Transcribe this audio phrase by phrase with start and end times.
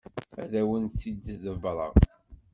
[0.41, 1.93] Ad awen-t-id-ḍebbreɣ.